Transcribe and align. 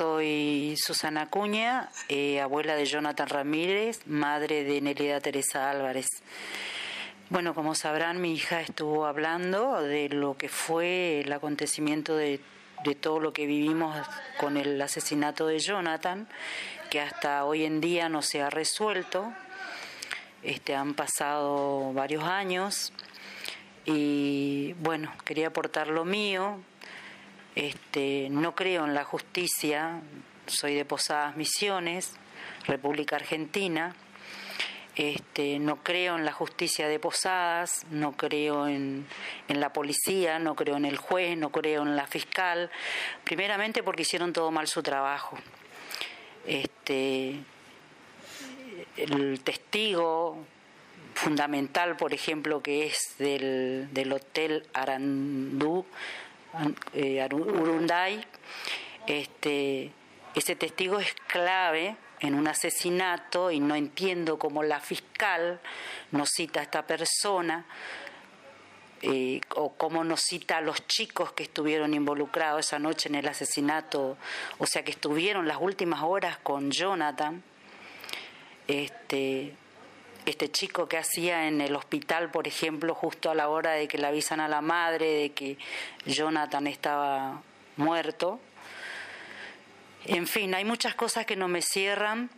Soy 0.00 0.76
Susana 0.78 1.28
Cuña, 1.28 1.90
eh, 2.08 2.40
abuela 2.40 2.74
de 2.74 2.86
Jonathan 2.86 3.28
Ramírez, 3.28 4.06
madre 4.06 4.64
de 4.64 4.80
Nelida 4.80 5.20
Teresa 5.20 5.70
Álvarez. 5.70 6.06
Bueno, 7.28 7.54
como 7.54 7.74
sabrán, 7.74 8.18
mi 8.18 8.32
hija 8.32 8.62
estuvo 8.62 9.04
hablando 9.04 9.82
de 9.82 10.08
lo 10.08 10.38
que 10.38 10.48
fue 10.48 11.20
el 11.20 11.30
acontecimiento 11.30 12.16
de, 12.16 12.40
todo 12.98 13.20
lo 13.20 13.34
que 13.34 13.44
vivimos 13.44 13.94
con 14.38 14.56
el 14.56 14.80
asesinato 14.80 15.46
de 15.46 15.58
Jonathan, 15.58 16.26
que 16.88 17.02
hasta 17.02 17.44
hoy 17.44 17.66
en 17.66 17.82
día 17.82 18.08
no 18.08 18.22
se 18.22 18.40
ha 18.40 18.48
resuelto. 18.48 19.30
Este, 20.42 20.74
han 20.74 20.94
pasado 20.94 21.92
varios 21.92 22.24
años 22.24 22.94
y 23.84 24.72
bueno, 24.78 25.12
quería 25.26 25.48
aportar 25.48 25.88
lo 25.88 26.06
mío. 26.06 26.56
Este, 27.54 28.28
no 28.30 28.54
creo 28.54 28.84
en 28.84 28.94
la 28.94 29.04
justicia, 29.04 30.00
soy 30.46 30.74
de 30.74 30.84
Posadas 30.84 31.36
Misiones, 31.36 32.12
República 32.66 33.16
Argentina. 33.16 33.94
Este, 34.96 35.58
no 35.58 35.82
creo 35.82 36.16
en 36.16 36.24
la 36.24 36.32
justicia 36.32 36.88
de 36.88 36.98
Posadas, 36.98 37.86
no 37.90 38.12
creo 38.12 38.68
en, 38.68 39.06
la 39.48 39.72
policía, 39.72 40.38
no 40.38 40.54
creo 40.54 40.76
en 40.76 40.84
el 40.84 40.96
juez, 40.96 41.36
no 41.36 41.50
creo 41.50 41.82
en 41.82 41.96
la 41.96 42.06
fiscal, 42.06 42.70
primeramente 43.24 43.82
porque 43.82 44.02
hicieron 44.02 44.32
todo 44.32 44.50
mal 44.50 44.66
su 44.66 44.82
trabajo. 44.82 45.38
Este, 46.46 47.36
el 48.96 49.40
testigo 49.42 50.44
fundamental, 51.14 51.96
por 51.96 52.12
ejemplo, 52.12 52.62
que 52.62 52.86
es 52.86 53.14
del, 53.18 53.88
del 53.92 54.12
Hotel 54.12 54.66
Arandú, 54.72 55.86
eh, 56.92 57.26
Urunday, 57.32 58.24
este, 59.06 59.92
ese 60.34 60.56
testigo 60.56 60.98
es 60.98 61.14
clave 61.26 61.96
en 62.20 62.34
un 62.34 62.46
asesinato 62.48 63.50
y 63.50 63.60
no 63.60 63.74
entiendo 63.74 64.38
cómo 64.38 64.62
la 64.62 64.80
fiscal 64.80 65.60
nos 66.10 66.30
cita 66.30 66.60
a 66.60 66.62
esta 66.62 66.86
persona 66.86 67.66
eh, 69.02 69.40
o 69.56 69.72
cómo 69.72 70.04
nos 70.04 70.20
cita 70.20 70.58
a 70.58 70.60
los 70.60 70.86
chicos 70.86 71.32
que 71.32 71.44
estuvieron 71.44 71.94
involucrados 71.94 72.66
esa 72.66 72.78
noche 72.78 73.08
en 73.08 73.14
el 73.14 73.26
asesinato, 73.26 74.18
o 74.58 74.66
sea 74.66 74.84
que 74.84 74.90
estuvieron 74.90 75.48
las 75.48 75.56
últimas 75.58 76.02
horas 76.02 76.36
con 76.38 76.70
Jonathan, 76.70 77.42
este, 78.68 79.54
este 80.26 80.50
chico 80.50 80.88
que 80.88 80.98
hacía 80.98 81.48
en 81.48 81.60
el 81.60 81.74
hospital, 81.74 82.30
por 82.30 82.46
ejemplo, 82.46 82.94
justo 82.94 83.30
a 83.30 83.34
la 83.34 83.48
hora 83.48 83.72
de 83.72 83.88
que 83.88 83.98
le 83.98 84.06
avisan 84.06 84.40
a 84.40 84.48
la 84.48 84.60
madre 84.60 85.06
de 85.06 85.32
que 85.32 85.58
Jonathan 86.06 86.66
estaba 86.66 87.42
muerto. 87.76 88.40
En 90.04 90.26
fin, 90.26 90.54
hay 90.54 90.64
muchas 90.64 90.94
cosas 90.94 91.26
que 91.26 91.36
no 91.36 91.48
me 91.48 91.62
cierran 91.62 92.30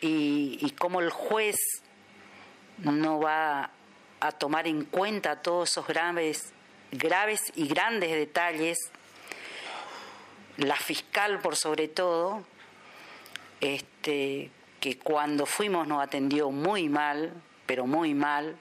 y, 0.00 0.58
y 0.60 0.70
como 0.72 1.00
el 1.00 1.10
juez 1.10 1.56
no 2.78 3.20
va 3.20 3.70
a 4.20 4.32
tomar 4.32 4.66
en 4.66 4.84
cuenta 4.84 5.42
todos 5.42 5.70
esos 5.70 5.86
graves, 5.86 6.52
graves 6.92 7.52
y 7.56 7.66
grandes 7.68 8.12
detalles, 8.12 8.78
la 10.56 10.76
fiscal 10.76 11.40
por 11.40 11.56
sobre 11.56 11.88
todo, 11.88 12.44
este, 13.60 14.50
que 14.80 14.98
cuando 14.98 15.46
fuimos 15.46 15.86
nos 15.86 16.02
atendió 16.02 16.50
muy 16.50 16.88
mal, 16.88 17.32
pero 17.66 17.86
muy 17.86 18.14
mal, 18.14 18.56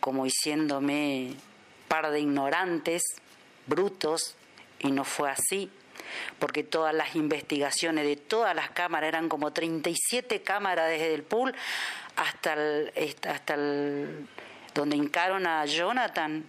como 0.00 0.24
diciéndome 0.24 1.34
par 1.86 2.10
de 2.10 2.20
ignorantes, 2.20 3.02
brutos, 3.66 4.36
y 4.80 4.90
no 4.90 5.04
fue 5.04 5.30
así, 5.30 5.70
porque 6.38 6.64
todas 6.64 6.94
las 6.94 7.16
investigaciones 7.16 8.04
de 8.04 8.16
todas 8.16 8.54
las 8.54 8.70
cámaras, 8.70 9.08
eran 9.08 9.28
como 9.28 9.52
37 9.52 10.42
cámaras 10.42 10.90
desde 10.90 11.14
el 11.14 11.22
pool 11.22 11.54
hasta 12.16 12.54
el, 12.54 12.92
hasta 13.28 13.54
el, 13.54 14.28
donde 14.74 14.96
hincaron 14.96 15.46
a 15.46 15.64
Jonathan, 15.66 16.44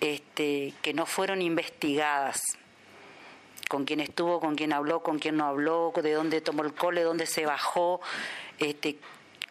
este, 0.00 0.74
que 0.82 0.94
no 0.94 1.06
fueron 1.06 1.42
investigadas 1.42 2.40
con 3.68 3.84
quién 3.84 4.00
estuvo, 4.00 4.40
con 4.40 4.56
quién 4.56 4.72
habló, 4.72 5.02
con 5.02 5.18
quién 5.18 5.36
no 5.36 5.46
habló, 5.46 5.92
de 5.94 6.12
dónde 6.12 6.40
tomó 6.40 6.64
el 6.64 6.74
cole, 6.74 7.02
dónde 7.02 7.26
se 7.26 7.44
bajó, 7.44 8.00
este, 8.58 8.98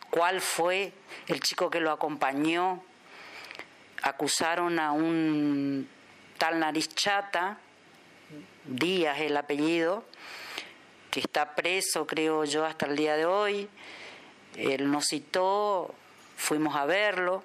cuál 0.09 0.41
fue 0.41 0.91
el 1.27 1.39
chico 1.39 1.69
que 1.69 1.79
lo 1.79 1.91
acompañó. 1.91 2.83
Acusaron 4.01 4.79
a 4.79 4.91
un 4.91 5.87
tal 6.37 6.59
nariz 6.59 6.89
chata, 6.93 7.59
Díaz 8.65 9.21
el 9.21 9.37
apellido, 9.37 10.03
que 11.09 11.21
está 11.21 11.55
preso, 11.55 12.05
creo 12.05 12.43
yo, 12.43 12.65
hasta 12.65 12.87
el 12.87 12.97
día 12.97 13.15
de 13.15 13.25
hoy. 13.25 13.69
Él 14.57 14.91
nos 14.91 15.05
citó, 15.07 15.93
fuimos 16.35 16.75
a 16.75 16.85
verlo 16.85 17.43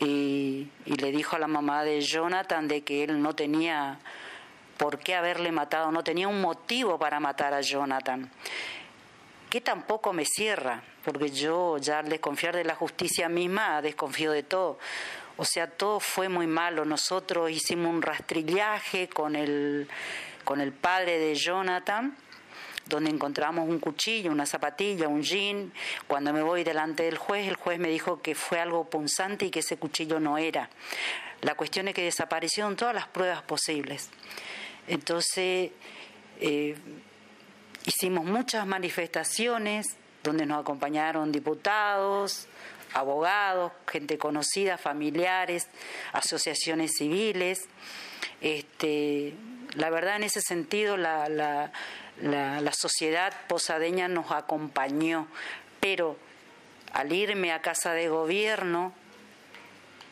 y, 0.00 0.68
y 0.86 0.94
le 0.96 1.10
dijo 1.10 1.36
a 1.36 1.38
la 1.38 1.46
mamá 1.46 1.84
de 1.84 2.00
Jonathan 2.00 2.68
de 2.68 2.82
que 2.82 3.04
él 3.04 3.20
no 3.20 3.34
tenía 3.34 3.98
por 4.76 4.98
qué 4.98 5.14
haberle 5.14 5.52
matado, 5.52 5.90
no 5.90 6.04
tenía 6.04 6.28
un 6.28 6.40
motivo 6.40 6.98
para 6.98 7.20
matar 7.20 7.54
a 7.54 7.60
Jonathan. 7.60 8.30
Que 9.50 9.60
tampoco 9.60 10.12
me 10.12 10.24
cierra, 10.24 10.82
porque 11.04 11.30
yo 11.30 11.78
ya 11.78 12.00
al 12.00 12.08
desconfiar 12.08 12.56
de 12.56 12.64
la 12.64 12.74
justicia 12.74 13.28
misma 13.28 13.80
desconfío 13.82 14.32
de 14.32 14.42
todo. 14.42 14.78
O 15.36 15.44
sea, 15.44 15.68
todo 15.68 16.00
fue 16.00 16.28
muy 16.28 16.46
malo. 16.46 16.84
Nosotros 16.84 17.50
hicimos 17.50 17.92
un 17.92 18.02
rastrillaje 18.02 19.08
con 19.08 19.36
el, 19.36 19.88
con 20.44 20.60
el 20.60 20.72
padre 20.72 21.18
de 21.18 21.34
Jonathan, 21.34 22.16
donde 22.86 23.10
encontramos 23.10 23.68
un 23.68 23.80
cuchillo, 23.80 24.30
una 24.30 24.46
zapatilla, 24.46 25.08
un 25.08 25.22
jean. 25.22 25.72
Cuando 26.06 26.32
me 26.32 26.42
voy 26.42 26.62
delante 26.64 27.04
del 27.04 27.18
juez, 27.18 27.48
el 27.48 27.56
juez 27.56 27.78
me 27.78 27.88
dijo 27.88 28.22
que 28.22 28.34
fue 28.34 28.60
algo 28.60 28.84
punzante 28.88 29.46
y 29.46 29.50
que 29.50 29.60
ese 29.60 29.76
cuchillo 29.76 30.20
no 30.20 30.38
era. 30.38 30.68
La 31.40 31.54
cuestión 31.56 31.88
es 31.88 31.94
que 31.94 32.02
desaparecieron 32.02 32.76
todas 32.76 32.94
las 32.94 33.06
pruebas 33.08 33.42
posibles. 33.42 34.10
Entonces, 34.88 35.70
eh, 36.40 36.76
hicimos 37.86 38.24
muchas 38.24 38.66
manifestaciones 38.66 39.86
donde 40.22 40.46
nos 40.46 40.60
acompañaron 40.60 41.32
diputados, 41.32 42.48
abogados, 42.94 43.72
gente 43.86 44.16
conocida, 44.18 44.78
familiares, 44.78 45.68
asociaciones 46.12 46.92
civiles. 46.96 47.68
Este, 48.40 49.34
la 49.74 49.90
verdad, 49.90 50.16
en 50.16 50.24
ese 50.24 50.40
sentido, 50.40 50.96
la, 50.96 51.70
sociedad 52.72 53.34
posadeña 53.48 54.08
nos 54.08 54.30
acompañó, 54.30 55.26
pero 55.80 56.16
al 56.92 57.12
irme 57.12 57.52
a 57.52 57.60
casa 57.60 57.92
de 57.92 58.08
gobierno 58.08 58.92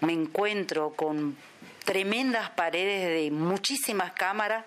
me 0.00 0.12
encuentro 0.12 0.90
con 0.90 1.36
tremendas 1.84 2.50
paredes 2.50 3.08
de 3.08 3.30
muchísimas 3.30 4.12
cámaras 4.12 4.64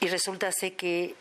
y 0.00 0.08
resulta 0.08 0.50
ser 0.52 0.74
que 0.74 1.14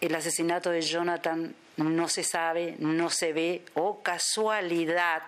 el 0.00 0.14
asesinato 0.14 0.70
de 0.70 0.80
Jonathan 0.80 1.54
no 1.76 2.08
se 2.08 2.22
sabe, 2.22 2.76
no 2.78 3.10
se 3.10 3.32
ve, 3.32 3.64
o 3.74 4.02
casualidad. 4.02 5.22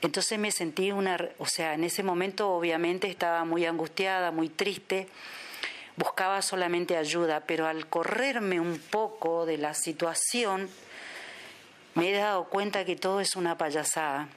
Entonces 0.00 0.38
me 0.38 0.52
sentí 0.52 0.92
una, 0.92 1.18
o 1.38 1.46
sea, 1.46 1.74
en 1.74 1.84
ese 1.84 2.02
momento 2.02 2.50
obviamente 2.50 3.08
estaba 3.08 3.44
muy 3.44 3.64
angustiada, 3.66 4.30
muy 4.30 4.48
triste, 4.48 5.08
buscaba 5.96 6.42
solamente 6.42 6.96
ayuda, 6.96 7.40
pero 7.40 7.66
al 7.66 7.86
correrme 7.88 8.60
un 8.60 8.78
poco 8.78 9.46
de 9.46 9.58
la 9.58 9.74
situación, 9.74 10.68
me 11.94 12.10
he 12.10 12.12
dado 12.12 12.44
cuenta 12.44 12.84
que 12.84 12.94
todo 12.94 13.20
es 13.20 13.34
una 13.34 13.58
payasada 13.58 14.28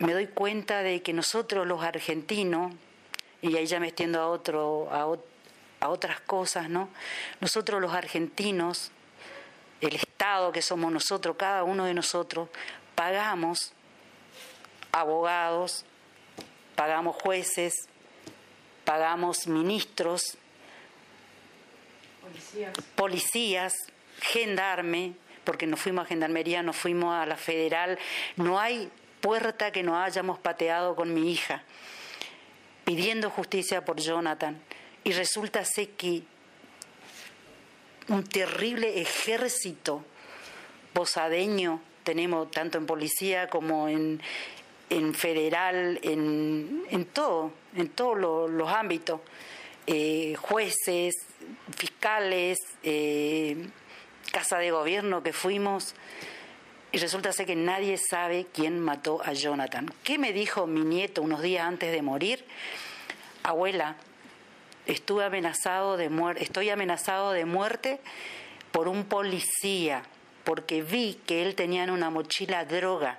me 0.00 0.14
doy 0.14 0.26
cuenta 0.26 0.82
de 0.82 1.02
que 1.02 1.12
nosotros 1.12 1.66
los 1.66 1.82
argentinos, 1.82 2.72
y 3.42 3.54
ahí 3.56 3.66
ya 3.66 3.78
me 3.78 3.88
extiendo 3.88 4.18
a, 4.18 4.28
otro, 4.28 4.88
a, 4.90 5.88
otras 5.88 6.20
cosas, 6.22 6.70
¿no? 6.70 6.88
Nosotros 7.40 7.82
los 7.82 7.92
argentinos, 7.92 8.90
el 9.82 9.94
Estado 9.94 10.52
que 10.52 10.62
somos 10.62 10.90
nosotros, 10.90 11.36
cada 11.38 11.64
uno 11.64 11.84
de 11.84 11.92
nosotros, 11.92 12.48
pagamos 12.94 13.72
abogados, 14.90 15.84
pagamos 16.76 17.16
jueces, 17.16 17.74
pagamos 18.86 19.46
ministros, 19.46 20.38
policías, 22.22 22.72
policías 22.96 23.74
gendarme, 24.22 25.12
porque 25.44 25.66
nos 25.66 25.78
fuimos 25.78 26.06
a 26.06 26.08
gendarmería, 26.08 26.62
nos 26.62 26.76
fuimos 26.76 27.14
a 27.14 27.26
la 27.26 27.36
federal, 27.36 27.98
no 28.36 28.58
hay 28.58 28.90
puerta 29.20 29.70
que 29.70 29.82
no 29.82 30.00
hayamos 30.00 30.38
pateado 30.38 30.96
con 30.96 31.12
mi 31.14 31.32
hija, 31.32 31.62
pidiendo 32.84 33.30
justicia 33.30 33.84
por 33.84 34.00
Jonathan. 34.00 34.60
Y 35.04 35.12
resulta 35.12 35.64
ser 35.64 35.90
que 35.90 36.22
un 38.08 38.24
terrible 38.24 39.00
ejército 39.00 40.04
posadeño 40.92 41.80
tenemos 42.04 42.50
tanto 42.50 42.78
en 42.78 42.86
policía 42.86 43.48
como 43.48 43.88
en, 43.88 44.20
en 44.88 45.14
federal, 45.14 46.00
en, 46.02 46.82
en 46.90 47.04
todo, 47.06 47.52
en 47.76 47.88
todos 47.88 48.50
los 48.50 48.68
ámbitos. 48.68 49.20
eh, 49.86 50.36
jueces, 50.36 51.14
fiscales, 51.76 52.58
eh, 52.82 53.56
casa 54.32 54.58
de 54.58 54.70
gobierno 54.70 55.22
que 55.22 55.32
fuimos, 55.32 55.94
y 56.92 56.98
resulta 56.98 57.32
ser 57.32 57.46
que 57.46 57.56
nadie 57.56 57.96
sabe 57.98 58.46
quién 58.52 58.80
mató 58.80 59.20
a 59.24 59.32
Jonathan. 59.32 59.92
¿Qué 60.02 60.18
me 60.18 60.32
dijo 60.32 60.66
mi 60.66 60.80
nieto 60.80 61.22
unos 61.22 61.42
días 61.42 61.66
antes 61.66 61.92
de 61.92 62.02
morir? 62.02 62.44
Abuela, 63.42 63.96
estuve 64.86 65.24
amenazado 65.24 65.96
de 65.96 66.08
muerte, 66.08 66.42
estoy 66.42 66.70
amenazado 66.70 67.32
de 67.32 67.44
muerte 67.44 68.00
por 68.72 68.88
un 68.88 69.04
policía, 69.04 70.02
porque 70.44 70.82
vi 70.82 71.20
que 71.26 71.42
él 71.42 71.54
tenía 71.54 71.84
en 71.84 71.90
una 71.90 72.10
mochila 72.10 72.64
droga. 72.64 73.18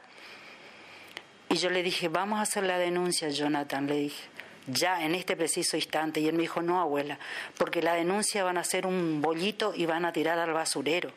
Y 1.49 1.55
yo 1.55 1.69
le 1.69 1.83
dije, 1.83 2.07
vamos 2.07 2.39
a 2.39 2.43
hacer 2.43 2.63
la 2.63 2.77
denuncia, 2.77 3.29
Jonathan, 3.29 3.87
le 3.87 3.95
dije, 3.95 4.23
ya 4.67 5.03
en 5.03 5.15
este 5.15 5.35
preciso 5.35 5.75
instante. 5.75 6.19
Y 6.19 6.27
él 6.27 6.33
me 6.33 6.41
dijo, 6.41 6.61
no, 6.61 6.79
abuela, 6.79 7.19
porque 7.57 7.81
la 7.81 7.93
denuncia 7.93 8.43
van 8.43 8.57
a 8.57 8.61
hacer 8.61 8.85
un 8.85 9.21
bollito 9.21 9.73
y 9.75 9.85
van 9.85 10.05
a 10.05 10.13
tirar 10.13 10.39
al 10.39 10.53
basurero. 10.53 11.11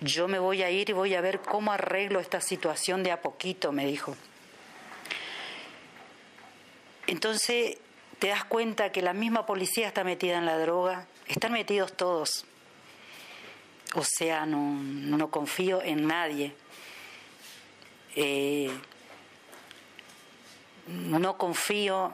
Yo 0.00 0.28
me 0.28 0.38
voy 0.38 0.62
a 0.62 0.70
ir 0.70 0.88
y 0.90 0.92
voy 0.92 1.14
a 1.14 1.20
ver 1.20 1.40
cómo 1.40 1.72
arreglo 1.72 2.20
esta 2.20 2.40
situación 2.40 3.02
de 3.02 3.12
a 3.12 3.20
poquito, 3.20 3.70
me 3.70 3.84
dijo. 3.86 4.16
Entonces 7.06 7.76
te 8.18 8.28
das 8.28 8.44
cuenta 8.44 8.92
que 8.92 9.02
la 9.02 9.12
misma 9.12 9.44
policía 9.44 9.88
está 9.88 10.04
metida 10.04 10.38
en 10.38 10.46
la 10.46 10.58
droga, 10.58 11.06
están 11.26 11.52
metidos 11.52 11.92
todos. 11.94 12.46
O 13.94 14.04
sea, 14.04 14.46
no, 14.46 15.30
confío 15.30 15.82
en 15.82 16.06
nadie. 16.06 16.54
Eh, 18.14 18.70
no 20.86 21.36
confío 21.36 22.12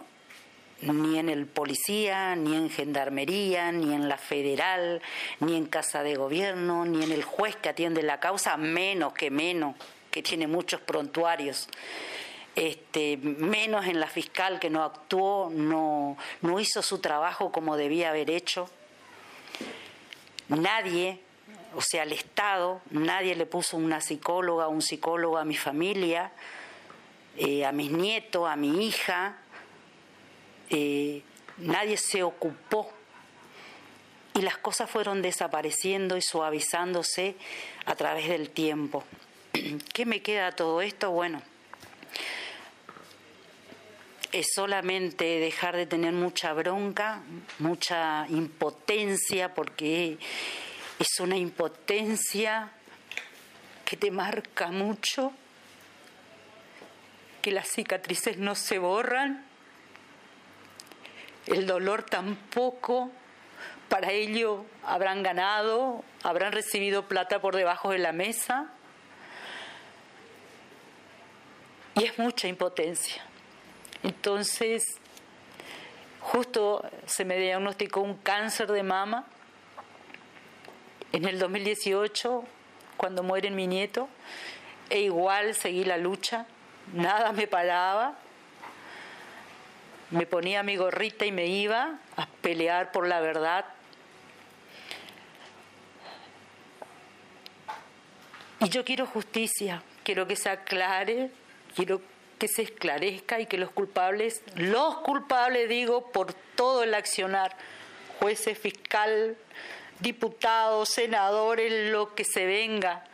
ni 0.83 1.19
en 1.19 1.29
el 1.29 1.47
policía, 1.47 2.37
ni 2.37 2.55
en 2.55 2.71
gendarmería, 2.71 3.73
ni 3.73 3.95
en 3.95 4.09
la 4.09 4.19
federal, 4.19 5.01
ni 5.41 5.57
en 5.57 5.67
casa 5.67 6.03
de 6.03 6.15
gobierno, 6.15 6.85
ni 6.85 7.03
en 7.03 7.13
el 7.13 7.25
juez 7.25 7.57
que 7.57 7.71
atiende 7.71 8.03
la 8.03 8.21
causa, 8.21 8.57
menos 8.57 9.13
que 9.15 9.31
menos, 9.31 9.75
que 10.11 10.23
tiene 10.23 10.47
muchos 10.47 10.81
prontuarios. 10.81 11.69
Este, 12.55 13.19
menos 13.19 13.87
en 13.87 14.01
la 14.01 14.07
fiscal 14.07 14.59
que 14.59 14.71
no 14.71 14.83
actuó, 14.83 15.51
no, 15.51 16.17
no 16.41 16.61
hizo 16.61 16.83
su 16.83 17.01
trabajo 17.01 17.53
como 17.53 17.77
debía 17.77 18.11
haber 18.11 18.31
hecho. 18.31 18.71
Nadie, 20.49 21.21
o 21.75 21.83
sea, 21.83 22.05
el 22.05 22.13
Estado, 22.13 22.81
nadie 22.91 23.35
le 23.35 23.47
puso 23.47 23.77
una 23.77 24.01
psicóloga, 24.01 24.69
un 24.69 24.81
psicólogo 24.81 25.37
a 25.39 25.45
mi 25.45 25.57
familia, 25.57 26.33
eh, 27.37 27.67
a 27.67 27.73
mis 27.73 27.91
nietos, 27.91 28.49
a 28.49 28.57
mi 28.57 28.87
hija, 28.87 29.37
eh, 30.71 31.23
nadie 31.59 31.97
se 31.97 32.23
ocupó 32.23 32.93
y 34.35 34.43
las 34.43 34.59
cosas 34.59 34.91
fueron 34.91 35.23
desapareciendo 35.23 36.17
y 36.17 36.23
suavizándose 36.23 37.37
a 37.87 37.95
través 37.95 38.29
del 38.29 38.51
tiempo. 38.51 39.03
¿Qué 39.95 40.05
me 40.05 40.21
queda 40.21 40.53
todo 40.53 40.83
esto? 40.83 41.11
Bueno, 41.11 41.41
es 44.31 44.49
solamente 44.55 45.25
dejar 45.25 45.75
de 45.75 45.87
tener 45.87 46.13
mucha 46.13 46.53
bronca, 46.53 47.23
mucha 47.61 48.27
impotencia, 48.29 49.55
porque 49.55 50.19
es 50.99 51.21
una 51.21 51.39
impotencia 51.39 52.71
que 53.87 53.97
te 53.97 54.11
marca 54.11 54.71
mucho, 54.71 55.33
que 57.41 57.53
las 57.53 57.69
cicatrices 57.69 58.37
no 58.37 58.55
se 58.55 58.79
borran 58.79 59.46
el 61.47 61.67
dolor 61.67 62.03
tampoco. 62.03 63.11
Para 63.89 64.11
ello 64.11 64.65
habrán 64.85 65.23
ganado, 65.23 66.05
habrán 66.23 66.53
recibido 66.53 67.07
plata 67.07 67.41
por 67.41 67.55
debajo 67.55 67.91
de 67.91 67.99
la 67.99 68.13
mesa. 68.13 68.69
Y 71.95 72.05
es 72.05 72.19
mucha 72.19 72.49
impotencia. 72.49 73.23
Entonces, 74.03 74.99
justo 76.21 76.85
se 77.07 77.25
me 77.25 77.39
diagnosticó 77.39 78.01
un 78.01 78.17
cáncer 78.17 78.71
de 78.71 78.83
mama 78.83 79.27
en 81.13 81.25
el 81.25 81.39
2018, 81.39 82.45
cuando 82.97 83.23
muere 83.23 83.51
mi 83.51 83.67
nieto, 83.67 84.09
e 84.91 85.01
igual 85.01 85.55
seguí 85.55 85.85
la 85.85 85.97
lucha, 85.97 86.47
nada 86.93 87.33
me 87.33 87.47
paraba, 87.47 88.19
me 90.11 90.27
ponía 90.27 90.63
mi 90.63 90.77
gorrita 90.77 91.25
y 91.27 91.33
me 91.33 91.47
iba 91.47 91.99
a 92.17 92.27
pelear 92.27 92.93
por 92.93 93.09
la 93.09 93.21
verdad. 93.21 93.65
Y 98.61 98.69
yo 98.69 98.85
quiero 98.85 99.07
justicia, 99.07 99.83
quiero 100.03 100.27
que 100.27 100.37
se 100.37 100.49
aclare, 100.49 101.31
quiero 101.75 102.01
que 102.39 102.49
se 102.49 102.63
esclarezca 102.63 103.41
y 103.41 103.47
que 103.47 103.59
los 103.59 103.71
culpables, 103.71 104.43
los 104.55 104.99
culpables 104.99 105.69
digo, 105.69 106.11
por 106.13 106.33
todo 106.55 106.83
el 106.83 106.95
accionar, 106.95 107.57
jueces, 108.19 108.59
fiscal, 108.59 109.37
diputados, 110.01 110.89
senadores, 110.89 111.91
lo 111.91 112.15
que 112.15 112.25
se 112.25 112.47
venga, 112.47 113.05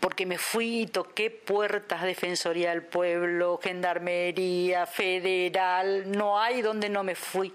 porque 0.00 0.26
me 0.26 0.38
fui 0.38 0.82
y 0.82 0.86
toqué 0.86 1.30
puertas, 1.30 2.02
Defensoría 2.02 2.70
del 2.70 2.82
Pueblo, 2.82 3.58
Gendarmería, 3.62 4.86
Federal, 4.86 6.10
no 6.10 6.40
hay 6.40 6.62
donde 6.62 6.88
no 6.88 7.02
me 7.02 7.14
fui. 7.14 7.52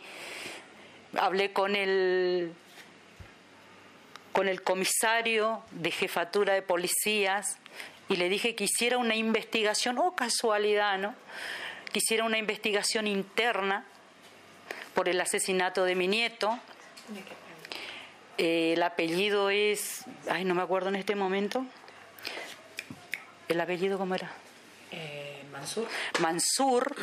Hablé 1.18 1.54
con 1.54 1.76
el, 1.76 2.54
con 4.34 4.50
el 4.50 4.62
comisario 4.62 5.64
de 5.72 5.92
jefatura 5.92 6.54
de 6.54 6.62
policías 6.62 7.58
y 8.10 8.18
le 8.18 8.28
dije 8.28 8.56
que 8.56 8.66
hiciera 8.66 8.98
una 8.98 9.16
investigación, 9.16 9.98
o 9.98 10.08
oh, 10.08 10.16
casualidad, 10.16 10.98
¿no? 10.98 11.16
Que 11.94 12.00
hiciera 12.00 12.26
una 12.26 12.38
investigación 12.38 13.08
interna 13.08 13.86
por 14.94 15.08
el 15.08 15.22
asesinato 15.22 15.86
de 15.86 15.96
mi 15.96 16.08
nieto. 16.08 16.60
Eh, 18.38 18.74
el 18.74 18.84
apellido 18.84 19.50
es, 19.50 20.04
ay, 20.30 20.44
no 20.44 20.56
me 20.56 20.62
acuerdo 20.62 20.90
en 20.90 20.96
este 20.96 21.16
momento. 21.16 21.66
¿El 23.48 23.60
apellido 23.60 23.98
cómo 23.98 24.16
era? 24.16 24.32
Eh, 24.92 25.44
Mansur. 25.52 25.88
Mansur. 26.20 26.96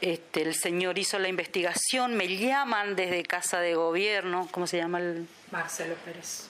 Este, 0.00 0.42
el 0.42 0.54
señor 0.54 0.98
hizo 0.98 1.18
la 1.20 1.28
investigación, 1.28 2.16
me 2.16 2.26
llaman 2.26 2.96
desde 2.96 3.22
Casa 3.22 3.60
de 3.60 3.76
Gobierno, 3.76 4.48
¿cómo 4.50 4.66
se 4.66 4.78
llama 4.78 4.98
el? 4.98 5.28
Marcelo 5.52 5.94
Pérez. 6.04 6.48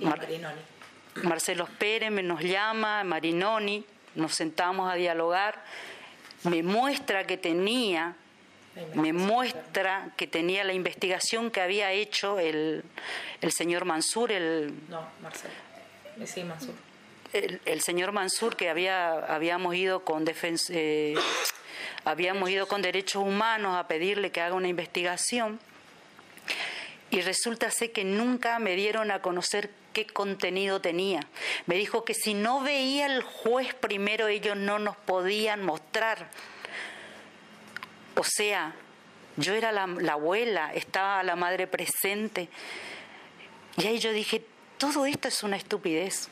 Marinoni. 0.00 0.60
Marcelo 1.22 1.68
Pérez 1.78 2.10
me 2.10 2.24
nos 2.24 2.40
llama, 2.40 3.04
Marinoni, 3.04 3.84
nos 4.16 4.34
sentamos 4.34 4.90
a 4.92 4.96
dialogar, 4.96 5.62
me 6.42 6.64
muestra 6.64 7.28
que 7.28 7.36
tenía, 7.36 8.16
me 8.94 9.12
muestra 9.12 10.12
que 10.16 10.26
tenía 10.26 10.64
la 10.64 10.72
investigación 10.72 11.52
que 11.52 11.60
había 11.60 11.92
hecho 11.92 12.40
el, 12.40 12.82
el 13.40 13.52
señor 13.52 13.84
Mansur, 13.84 14.32
el... 14.32 14.74
No, 14.88 15.06
Marcelo. 15.22 15.54
Sí, 16.24 16.42
Mansur 16.42 16.87
el, 17.32 17.80
señor 17.82 18.12
Mansur 18.12 18.56
que 18.56 18.70
había 18.70 19.12
habíamos 19.34 19.74
ido 19.74 20.04
con 20.04 20.24
eh, 20.70 21.14
ido 22.48 22.68
con 22.68 22.82
derechos 22.82 23.22
humanos 23.22 23.76
a 23.76 23.86
pedirle 23.86 24.30
que 24.30 24.40
haga 24.40 24.54
una 24.54 24.68
investigación 24.68 25.60
y 27.10 27.20
resulta 27.20 27.70
ser 27.70 27.92
que 27.92 28.04
nunca 28.04 28.58
me 28.58 28.74
dieron 28.76 29.10
a 29.10 29.22
conocer 29.22 29.70
qué 29.92 30.06
contenido 30.06 30.80
tenía. 30.80 31.20
Me 31.66 31.76
dijo 31.76 32.04
que 32.04 32.14
si 32.14 32.34
no 32.34 32.60
veía 32.60 33.06
el 33.06 33.22
juez 33.22 33.74
primero 33.74 34.28
ellos 34.28 34.56
no 34.56 34.78
nos 34.78 34.96
podían 34.96 35.64
mostrar. 35.64 36.28
O 38.14 38.24
sea, 38.24 38.74
yo 39.36 39.54
era 39.54 39.72
la, 39.72 39.86
la 39.86 40.12
abuela, 40.12 40.72
estaba 40.74 41.22
la 41.22 41.36
madre 41.36 41.66
presente. 41.66 42.48
Y 43.76 43.86
ahí 43.86 43.98
yo 43.98 44.12
dije, 44.12 44.44
todo 44.76 45.06
esto 45.06 45.28
es 45.28 45.42
una 45.42 45.56
estupidez. 45.56 46.28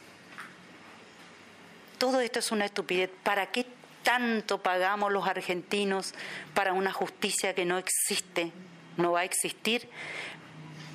Todo 1.98 2.20
esto 2.20 2.38
es 2.38 2.52
una 2.52 2.66
estupidez. 2.66 3.10
¿Para 3.22 3.46
qué 3.46 3.66
tanto 4.02 4.58
pagamos 4.58 5.10
los 5.10 5.26
argentinos 5.26 6.14
para 6.54 6.72
una 6.72 6.92
justicia 6.92 7.54
que 7.54 7.64
no 7.64 7.76
existe, 7.76 8.52
no 8.96 9.12
va 9.12 9.20
a 9.20 9.24
existir, 9.24 9.88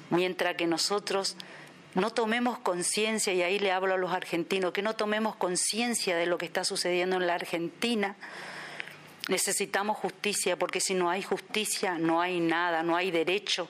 mientras 0.10 0.56
que 0.56 0.66
nosotros 0.66 1.36
no 1.94 2.12
tomemos 2.12 2.60
conciencia, 2.60 3.34
y 3.34 3.42
ahí 3.42 3.60
le 3.60 3.74
hablo 3.74 3.96
a 3.96 3.98
los 3.98 4.14
argentinos, 4.14 4.72
que 4.72 4.82
no 4.82 4.96
tomemos 4.96 5.36
conciencia 5.36 6.16
de 6.16 6.26
lo 6.26 6.38
que 6.38 6.46
está 6.46 6.64
sucediendo 6.64 7.18
en 7.18 7.28
la 7.28 7.36
Argentina? 7.36 8.16
Necesitamos 9.28 9.98
justicia, 9.98 10.58
porque 10.58 10.80
si 10.80 10.94
no 10.94 11.10
hay 11.10 11.22
justicia, 11.22 11.98
no 11.98 12.22
hay 12.22 12.40
nada, 12.40 12.82
no 12.82 12.96
hay 12.96 13.12
derecho. 13.12 13.70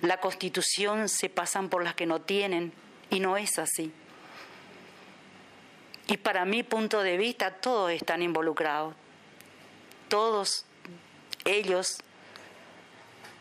La 0.00 0.20
constitución 0.20 1.08
se 1.08 1.28
pasan 1.28 1.70
por 1.70 1.82
las 1.82 1.94
que 1.94 2.06
no 2.06 2.20
tienen, 2.20 2.72
y 3.10 3.18
no 3.18 3.36
es 3.36 3.58
así. 3.58 3.92
Y 6.08 6.18
para 6.18 6.44
mi 6.44 6.62
punto 6.62 7.02
de 7.02 7.16
vista, 7.16 7.50
todos 7.50 7.90
están 7.90 8.22
involucrados. 8.22 8.94
Todos 10.08 10.64
ellos, 11.44 11.98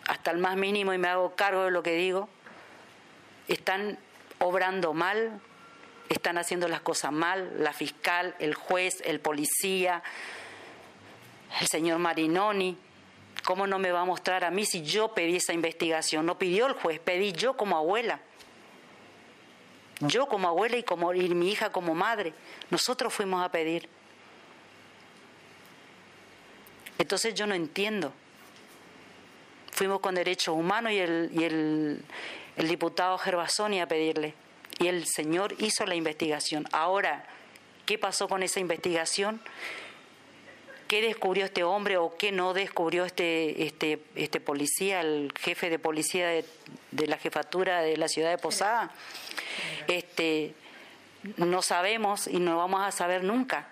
hasta 0.07 0.31
el 0.31 0.39
más 0.39 0.57
mínimo 0.57 0.93
y 0.93 0.97
me 0.97 1.07
hago 1.07 1.35
cargo 1.35 1.65
de 1.65 1.71
lo 1.71 1.83
que 1.83 1.93
digo, 1.95 2.27
están 3.47 3.99
obrando 4.39 4.93
mal, 4.93 5.39
están 6.09 6.37
haciendo 6.39 6.67
las 6.67 6.81
cosas 6.81 7.11
mal, 7.11 7.51
la 7.59 7.73
fiscal, 7.73 8.35
el 8.39 8.55
juez, 8.55 9.01
el 9.05 9.19
policía, 9.19 10.01
el 11.61 11.67
señor 11.67 11.99
Marinoni. 11.99 12.77
¿Cómo 13.43 13.67
no 13.67 13.77
me 13.77 13.91
va 13.91 14.01
a 14.01 14.05
mostrar 14.05 14.43
a 14.43 14.49
mí 14.49 14.65
si 14.65 14.81
yo 14.81 15.13
pedí 15.13 15.35
esa 15.35 15.53
investigación? 15.53 16.25
No 16.25 16.39
pidió 16.39 16.65
el 16.65 16.73
juez, 16.73 16.99
pedí 16.99 17.31
yo 17.31 17.55
como 17.55 17.77
abuela. 17.77 18.19
Yo 20.01 20.27
como 20.27 20.47
abuela 20.47 20.77
y, 20.77 20.83
como, 20.83 21.13
y 21.13 21.29
mi 21.29 21.49
hija 21.49 21.71
como 21.71 21.95
madre. 21.95 22.33
Nosotros 22.69 23.13
fuimos 23.13 23.43
a 23.43 23.49
pedir. 23.49 23.87
Entonces 26.97 27.33
yo 27.33 27.47
no 27.47 27.55
entiendo. 27.55 28.13
Fuimos 29.71 29.99
con 29.99 30.15
derechos 30.15 30.55
humanos 30.55 30.91
y 30.93 30.99
el, 30.99 31.29
y 31.33 31.43
el, 31.43 32.01
el 32.55 32.67
diputado 32.67 33.17
Gervasoni 33.17 33.81
a 33.81 33.87
pedirle. 33.87 34.33
Y 34.79 34.87
el 34.87 35.05
señor 35.05 35.55
hizo 35.59 35.85
la 35.85 35.95
investigación. 35.95 36.65
Ahora, 36.71 37.25
¿qué 37.85 37.97
pasó 37.97 38.27
con 38.27 38.43
esa 38.43 38.59
investigación? 38.59 39.41
Qué 40.87 41.01
descubrió 41.01 41.45
este 41.45 41.63
hombre 41.63 41.97
o 41.97 42.15
qué 42.15 42.31
no 42.31 42.53
descubrió 42.53 43.05
este, 43.05 43.63
este, 43.63 43.99
este 44.15 44.39
policía, 44.39 45.01
el 45.01 45.31
jefe 45.39 45.69
de 45.69 45.79
policía 45.79 46.27
de, 46.29 46.45
la 47.07 47.17
jefatura 47.17 47.81
de 47.81 47.97
la 47.97 48.07
ciudad 48.07 48.29
de 48.29 48.37
Posada. 48.37 48.91
Este, 49.87 50.53
no 51.37 51.61
sabemos 51.61 52.27
y 52.27 52.39
no 52.39 52.57
vamos 52.57 52.81
a 52.81 52.91
saber 52.91 53.23
nunca, 53.23 53.67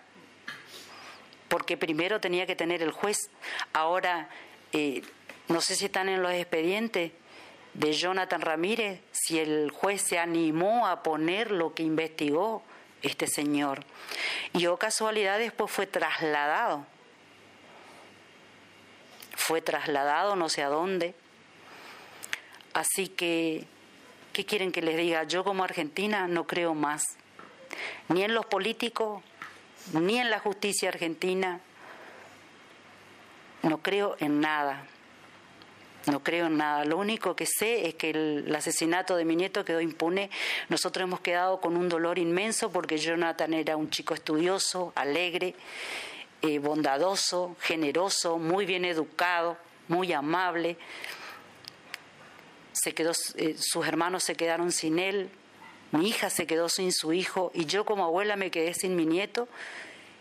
porque 1.47 1.77
primero 1.77 2.19
tenía 2.19 2.45
que 2.45 2.55
tener 2.55 2.81
el 2.81 2.91
juez. 2.91 3.29
Ahora, 3.73 4.29
eh, 4.71 5.01
no 5.47 5.61
sé 5.61 5.75
si 5.75 5.85
están 5.85 6.09
en 6.09 6.21
los 6.21 6.31
expedientes 6.31 7.11
de 7.75 7.93
Jonathan 7.93 8.41
Ramírez, 8.41 9.01
si 9.11 9.39
el 9.39 9.71
juez 9.71 10.01
se 10.01 10.19
animó 10.19 10.87
a 10.87 11.03
poner 11.03 11.51
lo 11.51 11.73
que 11.73 11.83
investigó 11.83 12.63
este 13.01 13.27
señor. 13.27 13.83
Y 14.53 14.67
o 14.67 14.77
casualidad 14.77 15.37
después 15.37 15.71
fue 15.71 15.85
trasladado 15.85 16.85
fue 19.43 19.61
trasladado 19.61 20.37
no 20.37 20.47
sé 20.47 20.63
a 20.63 20.69
dónde. 20.69 21.13
Así 22.73 23.09
que, 23.09 23.65
¿qué 24.31 24.45
quieren 24.45 24.71
que 24.71 24.81
les 24.81 24.95
diga? 24.95 25.23
Yo 25.23 25.43
como 25.43 25.65
argentina 25.65 26.27
no 26.27 26.47
creo 26.47 26.73
más, 26.73 27.03
ni 28.07 28.23
en 28.23 28.33
los 28.33 28.45
políticos, 28.45 29.21
ni 29.91 30.17
en 30.17 30.29
la 30.29 30.39
justicia 30.39 30.89
argentina. 30.89 31.59
No 33.63 33.79
creo 33.79 34.15
en 34.19 34.39
nada. 34.39 34.85
No 36.05 36.23
creo 36.23 36.47
en 36.47 36.57
nada. 36.57 36.85
Lo 36.85 36.97
único 36.97 37.35
que 37.35 37.45
sé 37.45 37.87
es 37.87 37.95
que 37.95 38.11
el, 38.11 38.55
asesinato 38.55 39.15
de 39.17 39.25
mi 39.25 39.35
nieto 39.35 39.65
quedó 39.65 39.81
impune. 39.81 40.29
Nosotros 40.69 41.03
hemos 41.03 41.19
quedado 41.19 41.59
con 41.59 41.75
un 41.75 41.89
dolor 41.89 42.17
inmenso 42.17 42.71
porque 42.71 42.97
Jonathan 42.97 43.53
era 43.53 43.75
un 43.75 43.89
chico 43.89 44.13
estudioso, 44.13 44.93
alegre, 44.95 45.55
eh, 46.45 46.59
bondadoso, 46.59 47.55
generoso, 47.61 48.37
muy 48.37 48.65
bien 48.65 48.83
educado, 48.83 49.57
muy 49.87 50.11
amable. 50.11 50.75
Se 52.73 52.93
quedó, 52.93 53.13
eh, 53.35 53.55
sus 53.57 53.87
hermanos 53.87 54.25
se 54.25 54.35
quedaron 54.35 54.73
sin 54.73 54.99
él, 54.99 55.29
mi 55.93 56.09
hija 56.09 56.29
se 56.29 56.45
quedó 56.45 56.67
sin 56.67 56.91
su 56.91 57.13
hijo 57.13 57.49
y 57.55 57.65
yo 57.65 57.85
como 57.85 58.03
abuela 58.03 58.35
me 58.35 58.51
quedé 58.51 58.73
sin 58.73 58.97
mi 58.97 59.05
nieto 59.05 59.47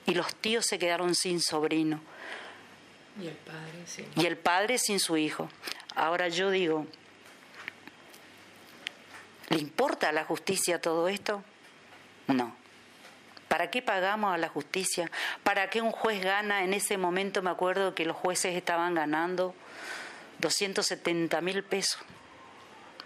y 0.06 0.14
los 0.14 0.32
tíos 0.36 0.64
se 0.64 0.78
quedaron 0.78 1.16
sin 1.16 1.40
sobrino. 1.40 2.00
Y 3.20 3.26
el 3.26 3.34
padre, 3.34 3.86
sí. 3.86 4.06
Y 4.14 4.26
el 4.26 4.36
padre 4.36 4.78
sin 4.78 5.00
su 5.00 5.16
hijo. 5.16 5.48
Ahora 5.96 6.28
yo 6.28 6.52
digo, 6.52 6.86
¿le 9.48 9.58
importa 9.58 10.10
a 10.10 10.12
la 10.12 10.24
justicia 10.24 10.80
todo 10.80 11.08
esto? 11.08 11.42
No. 12.28 12.61
¿Para 13.52 13.68
qué 13.68 13.82
pagamos 13.82 14.32
a 14.32 14.38
la 14.38 14.48
justicia? 14.48 15.10
¿Para 15.44 15.68
qué 15.68 15.82
un 15.82 15.90
juez 15.90 16.24
gana? 16.24 16.64
En 16.64 16.72
ese 16.72 16.96
momento 16.96 17.42
me 17.42 17.50
acuerdo 17.50 17.94
que 17.94 18.06
los 18.06 18.16
jueces 18.16 18.56
estaban 18.56 18.94
ganando 18.94 19.54
270 20.38 21.38
mil 21.42 21.62
pesos. 21.62 22.00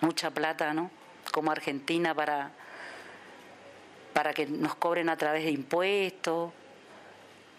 Mucha 0.03 0.31
plata, 0.31 0.73
¿no? 0.73 0.93
Como 1.33 1.50
Argentina 1.50 2.15
para, 2.15 2.53
para 4.12 4.33
que 4.33 4.47
nos 4.47 4.76
cobren 4.76 5.09
a 5.09 5.17
través 5.17 5.43
de 5.43 5.50
impuestos, 5.50 6.53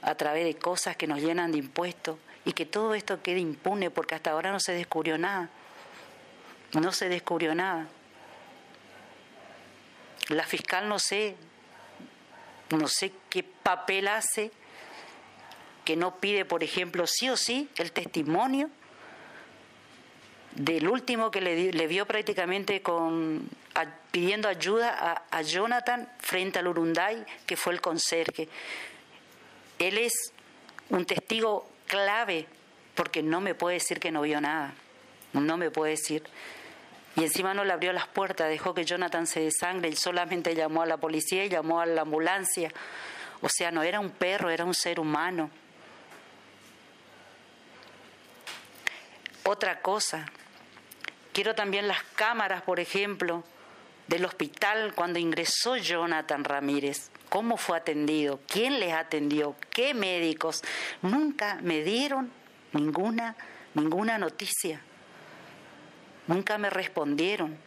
a 0.02 0.16
través 0.16 0.46
de 0.46 0.56
cosas 0.56 0.96
que 0.96 1.08
nos 1.08 1.20
llenan 1.20 1.52
de 1.52 1.58
impuestos 1.58 2.18
y 2.46 2.54
que 2.54 2.66
todo 2.66 2.96
esto 2.96 3.22
quede 3.22 3.42
impune 3.42 3.92
porque 3.92 4.16
hasta 4.16 4.32
ahora 4.32 4.50
no 4.54 4.62
se 4.62 4.72
descubrió 4.72 5.18
nada. 5.18 5.50
No 6.72 6.94
se 6.94 7.10
descubrió 7.10 7.54
nada. 7.54 7.86
La 10.30 10.44
fiscal 10.44 10.88
no 10.88 11.00
sé, 11.00 11.36
no 12.70 12.88
sé 12.88 13.12
qué 13.30 13.44
papel 13.44 14.08
hace, 14.08 14.52
que 15.86 15.96
no 15.96 16.20
pide, 16.20 16.44
por 16.44 16.64
ejemplo, 16.64 17.08
sí 17.08 17.30
o 17.30 17.38
sí 17.38 17.70
el 17.78 17.92
testimonio 17.92 18.70
del 20.54 20.88
último 20.88 21.30
que 21.32 21.40
le, 21.40 21.88
vio 21.88 22.06
prácticamente 22.06 22.82
con, 22.82 23.48
pidiendo 24.12 24.50
ayuda 24.50 24.90
a, 24.90 25.38
a, 25.38 25.42
Jonathan 25.44 26.10
frente 26.20 26.60
al 26.60 26.68
Urunday, 26.68 27.24
que 27.46 27.56
fue 27.56 27.74
el 27.74 27.82
conserje. 27.82 28.50
Él 29.78 30.00
es 30.00 30.14
un 30.90 31.06
testigo 31.06 31.70
clave 31.86 32.48
porque 32.96 33.22
no 33.22 33.40
me 33.40 33.54
puede 33.54 33.76
decir 33.76 34.00
que 34.00 34.12
no 34.12 34.24
vio 34.24 34.42
nada, 34.42 34.74
no 35.34 35.58
me 35.58 35.70
puede 35.70 35.92
decir. 35.92 36.24
Y 37.18 37.24
encima 37.24 37.56
no 37.56 37.66
le 37.66 37.74
abrió 37.74 37.92
las 37.94 38.08
puertas, 38.08 38.48
dejó 38.48 38.76
que 38.76 38.86
Jonathan 38.86 39.26
se 39.26 39.40
desangre, 39.40 39.90
y 39.90 39.96
solamente 39.96 40.54
llamó 40.54 40.84
a 40.84 40.86
la 40.86 40.98
policía 40.98 41.44
y 41.44 41.50
llamó 41.50 41.82
a 41.82 41.88
la 41.88 42.04
ambulancia. 42.04 42.72
O 43.42 43.50
sea, 43.50 43.72
no 43.72 43.82
era 43.82 44.00
un 44.00 44.12
perro, 44.12 44.52
era 44.52 44.64
un 44.64 44.76
ser 44.76 45.00
humano. 45.00 45.50
Otra 49.44 49.82
cosa, 49.82 50.28
quiero 51.34 51.56
también 51.56 51.88
las 51.88 52.04
cámaras, 52.16 52.62
por 52.62 52.80
ejemplo, 52.80 53.44
del 54.08 54.24
hospital 54.24 54.94
cuando 54.94 55.18
ingresó 55.18 55.76
Jonathan 55.76 56.44
Ramírez. 56.44 57.10
¿Cómo 57.30 57.58
fue 57.58 57.78
atendido? 57.78 58.42
¿Quién 58.48 58.80
les 58.80 58.94
atendió? 58.94 59.56
¿Qué 59.72 59.96
médicos? 59.96 60.62
Nunca 61.02 61.58
me 61.64 61.82
dieron 61.82 62.32
ninguna, 62.74 63.36
ninguna 63.74 64.20
noticia. 64.20 64.82
Nunca 66.28 66.58
me 66.58 66.70
respondieron. 66.70 67.58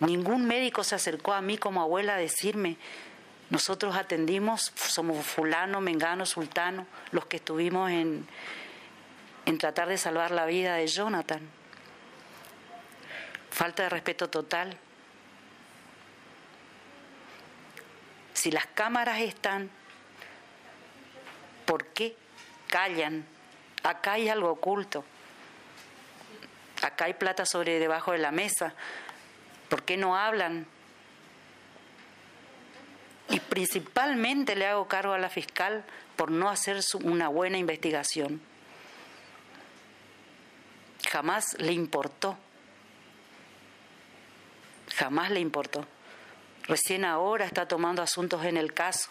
Ningún 0.00 0.46
médico 0.46 0.84
se 0.84 0.94
acercó 0.94 1.32
a 1.32 1.40
mí 1.40 1.58
como 1.58 1.82
abuela 1.82 2.14
a 2.14 2.18
decirme, 2.18 2.76
nosotros 3.50 3.96
atendimos, 3.96 4.72
somos 4.76 5.24
fulano, 5.24 5.80
mengano, 5.80 6.26
sultano, 6.26 6.86
los 7.12 7.26
que 7.26 7.38
estuvimos 7.38 7.90
en, 7.90 8.26
en 9.46 9.58
tratar 9.58 9.88
de 9.88 9.96
salvar 9.96 10.30
la 10.30 10.44
vida 10.44 10.74
de 10.74 10.86
Jonathan. 10.86 11.40
Falta 13.50 13.84
de 13.84 13.88
respeto 13.88 14.28
total. 14.28 14.76
Si 18.34 18.50
las 18.50 18.66
cámaras 18.66 19.20
están, 19.20 19.70
¿por 21.64 21.86
qué 21.86 22.14
callan? 22.68 23.24
Acá 23.82 24.12
hay 24.12 24.28
algo 24.28 24.50
oculto. 24.50 25.04
Acá 26.88 27.04
hay 27.04 27.12
plata 27.12 27.44
sobre 27.44 27.78
debajo 27.78 28.12
de 28.12 28.18
la 28.18 28.32
mesa. 28.32 28.72
¿Por 29.68 29.82
qué 29.82 29.98
no 29.98 30.16
hablan? 30.16 30.66
Y 33.28 33.40
principalmente 33.40 34.56
le 34.56 34.66
hago 34.66 34.88
cargo 34.88 35.12
a 35.12 35.18
la 35.18 35.28
fiscal 35.28 35.84
por 36.16 36.30
no 36.30 36.48
hacer 36.48 36.80
una 37.04 37.28
buena 37.28 37.58
investigación. 37.58 38.40
Jamás 41.10 41.58
le 41.58 41.72
importó. 41.72 42.38
Jamás 44.96 45.30
le 45.30 45.40
importó. 45.40 45.86
Recién 46.62 47.04
ahora 47.04 47.44
está 47.44 47.68
tomando 47.68 48.00
asuntos 48.00 48.46
en 48.46 48.56
el 48.56 48.72
caso. 48.72 49.10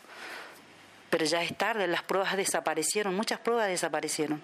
Pero 1.12 1.26
ya 1.26 1.44
es 1.44 1.56
tarde, 1.56 1.86
las 1.86 2.02
pruebas 2.02 2.36
desaparecieron, 2.38 3.16
muchas 3.16 3.40
pruebas 3.40 3.68
desaparecieron. 3.68 4.42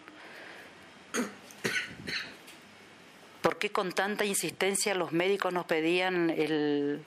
¿Por 3.43 3.57
qué 3.57 3.73
con 3.73 3.91
tanta 3.91 4.23
insistencia 4.23 4.95
los 4.95 5.11
médicos 5.11 5.51
nos 5.51 5.65
pedían 5.65 6.29
el, 6.29 7.03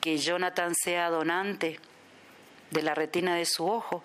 que 0.00 0.18
Jonathan 0.18 0.72
sea 0.72 1.10
donante 1.10 1.80
de 2.70 2.82
la 2.82 2.94
retina 2.94 3.34
de 3.34 3.44
su 3.44 3.66
ojo? 3.66 4.04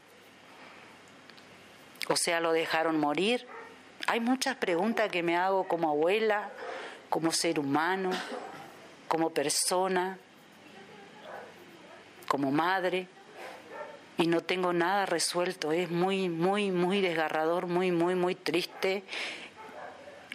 O 2.07 2.15
sea, 2.15 2.39
lo 2.39 2.53
dejaron 2.53 2.99
morir. 2.99 3.45
Hay 4.07 4.19
muchas 4.19 4.55
preguntas 4.55 5.11
que 5.11 5.21
me 5.21 5.37
hago 5.37 5.67
como 5.67 5.89
abuela, 5.89 6.49
como 7.11 7.31
ser 7.31 7.59
humano, 7.59 8.09
como 9.07 9.29
persona, 9.29 10.17
como 12.27 12.51
madre. 12.51 13.07
y 14.17 14.25
no 14.25 14.41
tengo 14.41 14.73
nada 14.73 15.05
resuelto. 15.05 15.71
Es 15.71 15.91
muy, 15.91 16.29
muy, 16.29 16.71
muy 16.71 16.99
desgarrador, 16.99 17.67
muy, 17.67 17.91
muy, 17.91 18.15
muy 18.15 18.33
triste. 18.33 19.03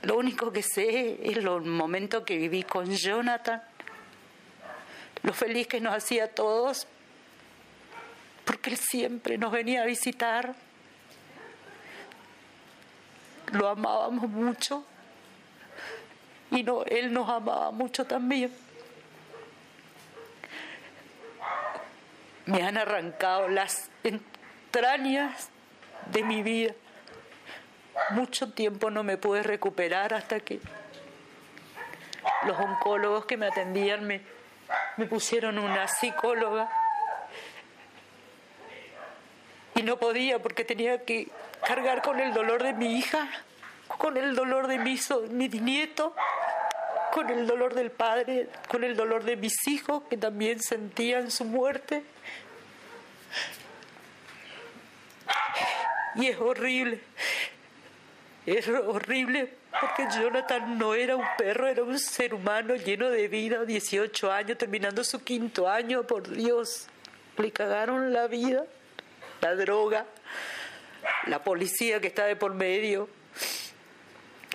Lo 0.05 0.19
único 0.19 0.53
que 0.53 0.63
sé 0.63 1.19
es 1.23 1.43
los 1.43 1.65
momentos 1.65 2.25
que 2.25 2.37
viví 2.37 2.63
con 2.63 2.91
Jonathan, 2.95 3.63
lo 5.23 5.33
feliz 5.33 5.67
que 5.67 5.81
nos 5.81 5.95
hacía 5.95 6.25
a 6.25 6.29
todos, 6.29 6.87
porque 8.45 8.71
él 8.71 8.77
siempre 8.77 9.39
nos 9.39 9.51
venía 9.51 9.83
a 9.83 9.87
visitar. 9.87 10.55
Lo 13.53 13.69
amábamos 13.69 14.29
mucho 14.29 14.85
y 16.51 16.63
no, 16.63 16.85
él 16.85 17.11
nos 17.11 17.31
amaba 17.31 17.71
mucho 17.71 18.05
también. 18.05 18.53
Me 22.45 22.63
han 22.63 22.77
arrancado 22.77 23.49
las 23.49 23.89
entrañas 24.03 25.49
de 26.13 26.23
mi 26.25 26.43
vida. 26.43 26.75
Mucho 28.11 28.53
tiempo 28.53 28.91
no 28.91 29.03
me 29.03 29.17
pude 29.17 29.43
recuperar 29.43 30.15
hasta 30.15 30.41
que 30.41 30.61
los 32.47 32.59
oncólogos 32.59 33.27
que 33.27 33.37
me 33.37 33.47
atendían 33.47 34.07
me, 34.07 34.23
me 34.97 35.07
pusieron 35.07 35.59
una 35.59 35.89
psicóloga 35.89 36.69
y 39.75 39.83
no 39.83 39.99
podía 39.99 40.41
porque 40.41 40.65
tenía 40.65 41.05
que 41.05 41.29
cargar 41.67 42.03
con 42.03 42.21
el 42.21 42.33
dolor 42.33 42.63
de 42.63 42.73
mi 42.73 42.99
hija, 42.99 43.29
con 43.89 44.17
el 44.17 44.35
dolor 44.35 44.67
de 44.67 44.79
mis, 44.79 45.11
mis 45.31 45.61
nietos, 45.61 46.13
con 47.13 47.31
el 47.31 47.47
dolor 47.47 47.75
del 47.75 47.91
padre, 47.91 48.49
con 48.69 48.85
el 48.85 48.97
dolor 48.97 49.25
de 49.25 49.37
mis 49.37 49.67
hijos 49.67 50.03
que 50.09 50.17
también 50.17 50.61
sentían 50.61 51.31
su 51.31 51.45
muerte. 51.45 52.05
Y 56.17 56.29
es 56.29 56.39
horrible, 56.39 57.01
es 58.47 58.69
horrible 58.69 59.55
porque 59.81 60.07
Jonathan 60.19 60.79
no 60.79 60.95
era 60.95 61.17
un 61.17 61.27
perro, 61.37 61.67
era 61.67 61.83
un 61.83 61.99
ser 61.99 62.35
humano 62.35 62.77
lleno 62.77 63.11
de 63.11 63.29
vida, 63.29 63.65
18 63.65 64.31
años, 64.31 64.59
terminando 64.59 65.03
su 65.03 65.23
quinto 65.23 65.69
año, 65.69 66.07
por 66.07 66.29
Dios, 66.29 66.87
le 67.39 67.51
cagaron 67.51 68.13
la 68.13 68.27
vida 68.29 68.65
la 69.45 69.55
droga, 69.55 70.07
la 71.27 71.45
policía 71.45 72.01
que 72.01 72.07
está 72.07 72.25
de 72.25 72.35
por 72.35 72.55
medio. 72.55 73.11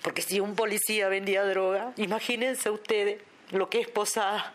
Porque 0.01 0.23
si 0.23 0.39
un 0.39 0.55
policía 0.55 1.09
vendía 1.09 1.45
droga, 1.45 1.93
imagínense 1.97 2.71
ustedes 2.71 3.21
lo 3.51 3.69
que 3.69 3.81
es 3.81 3.87
posada. 3.87 4.53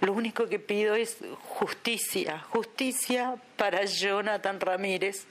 Lo 0.00 0.12
único 0.12 0.48
que 0.48 0.58
pido 0.58 0.94
es 0.94 1.18
justicia, 1.42 2.38
justicia 2.48 3.36
para 3.56 3.84
Jonathan 3.84 4.58
Ramírez, 4.58 5.26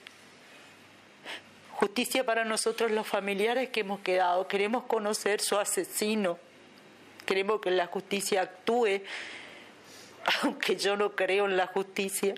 justicia 1.76 2.24
para 2.24 2.44
nosotros 2.44 2.90
los 2.90 3.06
familiares 3.06 3.70
que 3.70 3.80
hemos 3.80 4.00
quedado. 4.00 4.48
Queremos 4.48 4.84
conocer 4.84 5.40
su 5.40 5.56
asesino, 5.58 6.38
queremos 7.24 7.60
que 7.60 7.70
la 7.70 7.86
justicia 7.86 8.42
actúe 8.42 9.02
aunque 10.42 10.76
yo 10.76 10.96
no 10.96 11.14
creo 11.14 11.46
en 11.46 11.56
la 11.56 11.66
justicia, 11.66 12.34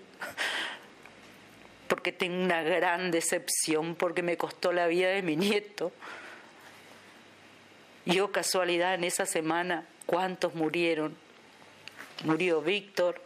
porque 1.89 2.13
tengo 2.13 2.43
una 2.43 2.63
gran 2.63 3.11
decepción, 3.11 3.95
porque 3.95 4.23
me 4.23 4.37
costó 4.37 4.73
la 4.73 4.87
vida 4.87 5.09
de 5.09 5.23
mi 5.23 5.37
nieto. 5.37 5.93
Yo 8.05 8.31
casualidad 8.31 8.95
en 8.95 9.05
esa 9.05 9.27
semana, 9.27 9.87
¿cuántos 10.07 10.55
murieron? 10.55 11.17
Murió 12.25 12.61
Víctor, 12.61 13.21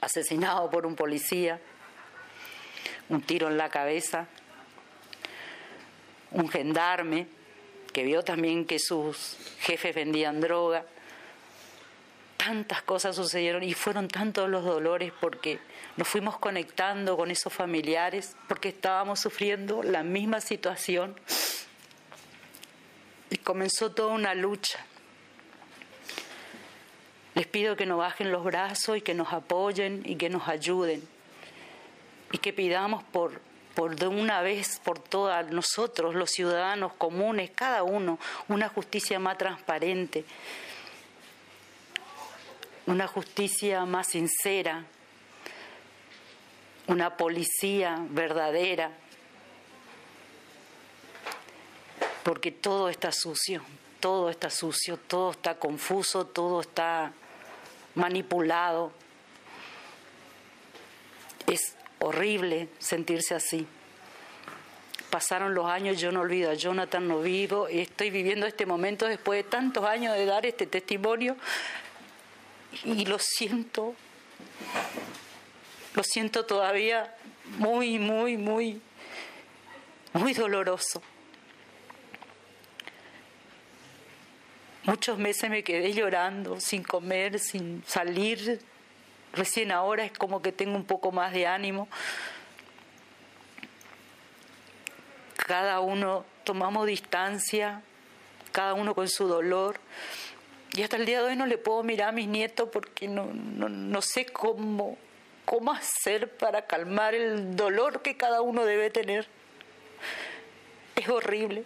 asesinado 0.00 0.70
por 0.70 0.86
un 0.86 0.94
policía, 0.94 1.60
un 3.08 3.22
tiro 3.22 3.48
en 3.48 3.58
la 3.58 3.68
cabeza, 3.68 4.28
un 6.32 6.48
gendarme 6.48 7.26
que 7.92 8.04
vio 8.04 8.22
también 8.22 8.66
que 8.66 8.78
sus 8.78 9.36
jefes 9.60 9.94
vendían 9.94 10.40
droga. 10.40 10.84
Tantas 12.36 12.82
cosas 12.82 13.16
sucedieron 13.16 13.62
y 13.62 13.72
fueron 13.72 14.08
tantos 14.08 14.48
los 14.48 14.64
dolores 14.64 15.12
porque 15.18 15.58
nos 15.96 16.06
fuimos 16.06 16.38
conectando 16.38 17.16
con 17.16 17.30
esos 17.30 17.52
familiares, 17.52 18.36
porque 18.48 18.68
estábamos 18.68 19.20
sufriendo 19.20 19.82
la 19.82 20.02
misma 20.02 20.40
situación. 20.40 21.18
Y 23.30 23.38
comenzó 23.38 23.92
toda 23.92 24.12
una 24.12 24.34
lucha. 24.34 24.78
Les 27.34 27.46
pido 27.46 27.76
que 27.76 27.86
nos 27.86 27.98
bajen 27.98 28.30
los 28.30 28.44
brazos 28.44 28.98
y 28.98 29.00
que 29.00 29.14
nos 29.14 29.32
apoyen 29.32 30.02
y 30.04 30.16
que 30.16 30.28
nos 30.28 30.48
ayuden. 30.48 31.02
Y 32.30 32.38
que 32.38 32.52
pidamos 32.52 33.02
por, 33.04 33.40
por 33.76 33.94
de 33.94 34.06
una 34.06 34.40
vez 34.40 34.80
por 34.82 34.98
todas 34.98 35.52
nosotros, 35.52 36.14
los 36.14 36.30
ciudadanos 36.30 36.94
comunes, 36.94 37.50
cada 37.54 37.82
uno, 37.82 38.18
una 38.48 38.70
justicia 38.70 39.18
más 39.18 39.36
transparente, 39.36 40.24
una 42.86 43.06
justicia 43.06 43.84
más 43.84 44.06
sincera, 44.06 44.86
una 46.86 47.18
policía 47.18 47.98
verdadera, 48.08 48.92
porque 52.22 52.50
todo 52.50 52.88
está 52.88 53.12
sucio, 53.12 53.62
todo 54.00 54.30
está 54.30 54.48
sucio, 54.48 54.96
todo 54.96 55.32
está 55.32 55.58
confuso, 55.58 56.26
todo 56.26 56.62
está 56.62 57.12
manipulado. 57.94 58.90
Es 61.46 61.76
horrible 62.06 62.68
sentirse 62.78 63.34
así. 63.34 63.66
Pasaron 65.10 65.54
los 65.54 65.66
años, 65.66 66.00
yo 66.00 66.12
no 66.12 66.20
olvido 66.20 66.50
a 66.50 66.54
Jonathan, 66.54 67.06
no 67.06 67.20
vivo, 67.20 67.68
estoy 67.68 68.10
viviendo 68.10 68.46
este 68.46 68.66
momento 68.66 69.06
después 69.06 69.44
de 69.44 69.50
tantos 69.50 69.84
años 69.84 70.14
de 70.14 70.26
dar 70.26 70.46
este 70.46 70.66
testimonio, 70.66 71.36
y 72.84 73.06
lo 73.06 73.18
siento, 73.18 73.94
lo 75.94 76.02
siento 76.02 76.44
todavía 76.44 77.14
muy, 77.58 77.98
muy, 77.98 78.36
muy, 78.36 78.80
muy 80.12 80.34
doloroso. 80.34 81.02
Muchos 84.84 85.18
meses 85.18 85.50
me 85.50 85.64
quedé 85.64 85.92
llorando, 85.92 86.60
sin 86.60 86.82
comer, 86.84 87.40
sin 87.40 87.82
salir. 87.86 88.60
Recién 89.36 89.70
ahora 89.70 90.04
es 90.04 90.12
como 90.12 90.40
que 90.40 90.50
tengo 90.50 90.76
un 90.76 90.86
poco 90.86 91.12
más 91.12 91.32
de 91.32 91.46
ánimo. 91.46 91.88
Cada 95.36 95.80
uno 95.80 96.24
tomamos 96.42 96.86
distancia, 96.86 97.82
cada 98.50 98.72
uno 98.72 98.94
con 98.94 99.08
su 99.08 99.28
dolor. 99.28 99.78
Y 100.72 100.82
hasta 100.82 100.96
el 100.96 101.04
día 101.04 101.20
de 101.20 101.28
hoy 101.28 101.36
no 101.36 101.44
le 101.44 101.58
puedo 101.58 101.82
mirar 101.82 102.08
a 102.08 102.12
mis 102.12 102.26
nietos 102.26 102.70
porque 102.72 103.08
no, 103.08 103.26
no, 103.26 104.02
sé 104.02 104.24
cómo, 104.24 104.96
cómo 105.44 105.72
hacer 105.72 106.34
para 106.38 106.66
calmar 106.66 107.14
el 107.14 107.56
dolor 107.56 108.00
que 108.00 108.16
cada 108.16 108.40
uno 108.40 108.64
debe 108.64 108.88
tener. 108.88 109.28
Es 110.94 111.08
horrible. 111.10 111.64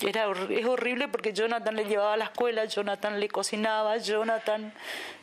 Era, 0.00 0.26
es 0.50 0.66
horrible 0.66 1.08
porque 1.08 1.32
Jonathan 1.32 1.76
le 1.76 1.84
llevaba 1.84 2.14
a 2.14 2.16
la 2.16 2.24
escuela, 2.24 2.64
Jonathan 2.64 3.20
le 3.20 3.28
cocinaba, 3.28 3.96
Jonathan, 3.98 4.72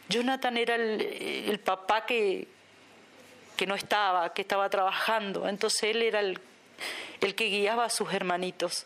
Jonathan 0.07 0.57
era 0.57 0.75
el, 0.75 1.59
papá 1.59 2.05
que, 2.05 2.47
que 3.57 3.67
no 3.67 3.75
estaba, 3.75 4.33
que 4.33 4.41
estaba 4.41 4.69
trabajando. 4.69 5.47
Entonces 5.47 5.83
él 5.83 6.01
era 6.01 6.21
el, 6.21 6.39
el 7.19 7.35
que 7.35 7.45
guiaba 7.45 7.85
a 7.85 7.89
sus 7.89 8.13
hermanitos. 8.13 8.85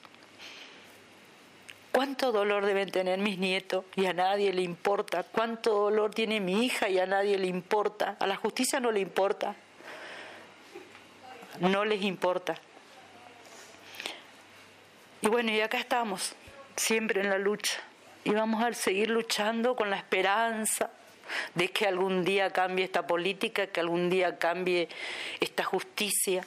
¿Cuánto 1.92 2.34
dolor 2.34 2.66
deben 2.66 2.92
tener 2.92 3.20
mis 3.20 3.38
nietos 3.38 3.86
y 3.96 4.06
a 4.06 4.12
nadie 4.12 4.52
le 4.52 4.64
importa? 4.64 5.24
¿Cuánto 5.24 5.72
dolor 5.72 6.14
tiene 6.14 6.42
mi 6.42 6.66
hija 6.66 6.90
y 6.90 7.00
a 7.00 7.06
nadie 7.06 7.38
le 7.38 7.48
importa? 7.48 8.18
A 8.20 8.28
la 8.28 8.36
justicia 8.36 8.82
no 8.82 8.92
le 8.92 9.00
importa. 9.00 9.56
No 11.62 11.86
les 11.86 12.02
importa. 12.02 12.56
Y 15.26 15.28
bueno, 15.28 15.52
y 15.52 15.60
acá 15.60 15.80
estamos, 15.80 16.36
siempre 16.76 17.20
en 17.20 17.32
la 17.32 17.40
lucha. 17.40 17.82
Y 18.26 18.30
vamos 18.30 18.64
a 18.64 18.72
seguir 18.74 19.10
luchando 19.10 19.76
con 19.76 19.90
la 19.90 19.98
esperanza 19.98 20.92
de 21.56 21.72
que 21.72 21.88
algún 21.88 22.24
día 22.24 22.52
cambie 22.52 22.86
esta 22.86 23.08
política, 23.08 23.66
que 23.66 23.80
algún 23.80 24.12
día 24.12 24.38
cambie 24.38 24.88
esta 25.40 25.64
justicia 25.64 26.46